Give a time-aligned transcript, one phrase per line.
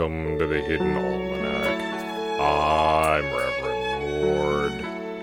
[0.00, 2.40] Welcome to the Hidden Almanac.
[2.40, 4.72] I'm Reverend Mord.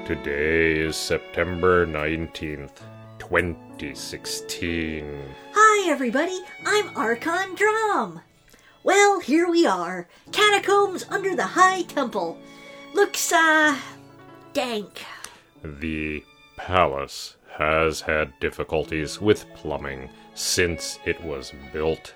[0.06, 2.82] Today is September 19th,
[3.18, 5.34] 2016.
[5.54, 6.40] Hi, everybody.
[6.64, 8.22] I'm Archon Drom.
[8.84, 10.08] Well, here we are.
[10.32, 12.38] Catacombs under the High Temple.
[12.94, 13.76] Looks, uh,
[14.54, 15.04] dank.
[15.64, 16.24] The
[16.56, 22.14] palace has had difficulties with plumbing since it was built.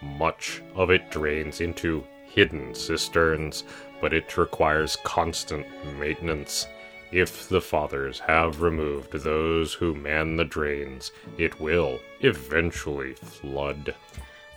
[0.00, 3.64] Much of it drains into hidden cisterns,
[4.00, 5.66] but it requires constant
[5.98, 6.66] maintenance.
[7.10, 13.94] If the fathers have removed those who man the drains, it will eventually flood.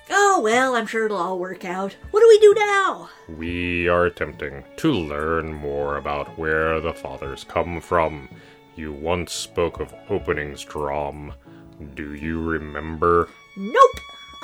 [0.09, 1.95] Oh, well, I'm sure it'll all work out.
[2.11, 3.09] What do we do now?
[3.29, 8.27] We are attempting to learn more about where the fathers come from.
[8.75, 11.33] You once spoke of openings Drom.
[11.95, 13.29] Do you remember?
[13.55, 13.99] Nope.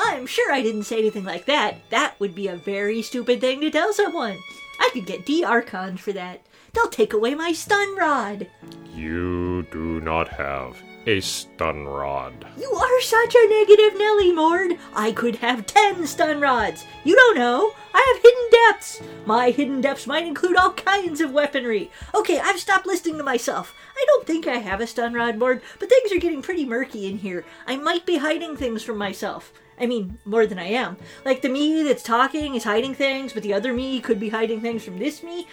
[0.07, 1.89] I'm sure I didn't say anything like that.
[1.89, 4.37] That would be a very stupid thing to tell someone.
[4.79, 6.41] I could get D Archons for that.
[6.73, 8.47] They'll take away my stun rod.
[8.93, 12.45] You do not have a stun rod.
[12.57, 14.77] You are such a negative Nelly, Mord.
[14.93, 16.85] I could have ten stun rods.
[17.03, 17.71] You don't know.
[17.93, 19.01] I have hidden depths.
[19.25, 21.89] My hidden depths might include all kinds of weaponry.
[22.13, 23.73] Okay, I've stopped listening to myself.
[23.95, 27.07] I don't think I have a stun rod, Mord, but things are getting pretty murky
[27.07, 27.45] in here.
[27.65, 29.53] I might be hiding things from myself.
[29.79, 30.97] I mean, more than I am.
[31.23, 34.61] Like the me that's talking is hiding things, but the other me could be hiding
[34.61, 35.47] things from this me.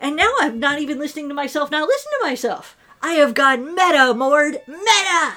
[0.00, 1.70] And now I'm not even listening to myself.
[1.70, 2.76] Now listen to myself.
[3.02, 4.60] I have gone meta, Mord.
[4.66, 5.34] Meta!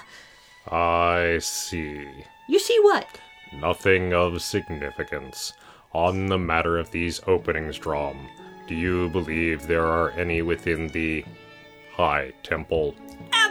[0.71, 2.07] I see.
[2.47, 3.07] You see what?
[3.53, 5.53] Nothing of significance.
[5.93, 8.27] On the matter of these openings, Drom,
[8.67, 11.25] do you believe there are any within the
[11.93, 12.95] High Temple?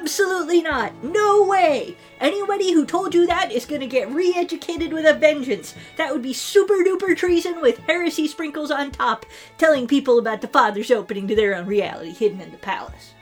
[0.07, 1.03] Absolutely not.
[1.03, 1.97] No way.
[2.21, 5.75] Anybody who told you that is going to get re educated with a vengeance.
[5.97, 9.27] That would be super duper treason with heresy sprinkles on top,
[9.59, 13.15] telling people about the Father's opening to their own reality hidden in the palace.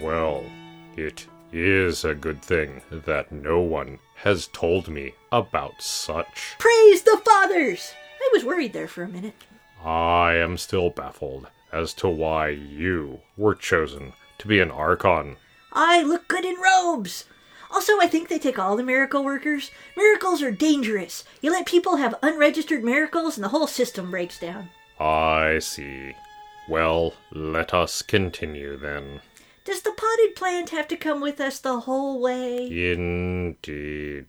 [0.00, 0.44] Well,
[0.96, 6.56] it is a good thing that no one has told me about such.
[6.58, 7.92] Praise the Fathers!
[8.18, 9.44] I was worried there for a minute.
[9.84, 15.36] I am still baffled as to why you were chosen to be an Archon.
[15.80, 17.24] I look good in robes.
[17.70, 19.70] Also, I think they take all the miracle workers.
[19.96, 21.22] Miracles are dangerous.
[21.40, 24.70] You let people have unregistered miracles and the whole system breaks down.
[24.98, 26.16] I see.
[26.68, 29.20] Well, let us continue then.
[29.64, 32.66] Does the potted plant have to come with us the whole way?
[32.92, 34.26] Indeed.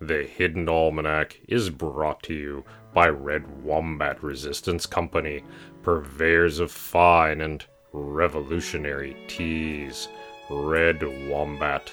[0.00, 5.44] The Hidden Almanac is brought to you by Red Wombat Resistance Company,
[5.84, 10.08] purveyors of fine and revolutionary teas.
[10.50, 11.90] Red Wombat,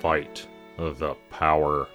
[0.00, 0.46] fight
[0.76, 1.88] the power.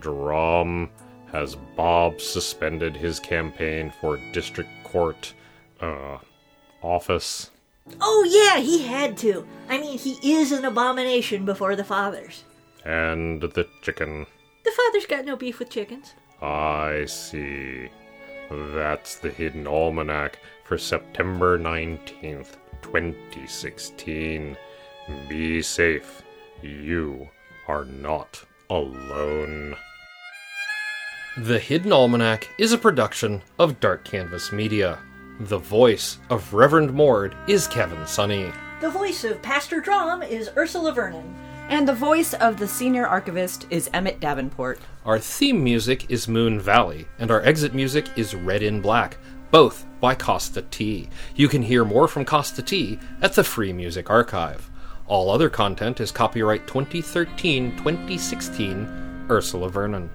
[0.00, 0.90] Drom
[1.32, 5.32] has Bob suspended his campaign for district court
[5.80, 6.18] uh
[6.82, 7.50] office.
[8.00, 9.46] Oh, yeah, he had to.
[9.68, 12.44] I mean, he is an abomination before the Fathers.
[12.84, 14.26] And the chicken.
[14.64, 16.14] The Fathers got no beef with chickens.
[16.42, 17.88] I see.
[18.50, 24.56] That's the Hidden Almanac for September 19th, 2016.
[25.28, 26.22] Be safe.
[26.62, 27.28] You
[27.66, 29.76] are not alone.
[31.38, 34.98] The Hidden Almanac is a production of Dark Canvas Media.
[35.40, 38.52] The voice of Reverend Mord is Kevin Sonney.
[38.80, 41.34] The voice of Pastor Drom is Ursula Vernon.
[41.68, 44.80] And the voice of the senior archivist is Emmett Davenport.
[45.04, 49.18] Our theme music is Moon Valley, and our exit music is Red in Black,
[49.50, 51.08] both by Kosta T.
[51.34, 54.70] You can hear more from Kosta T at the Free Music Archive.
[55.08, 60.10] All other content is copyright 2013 2016 Ursula Vernon.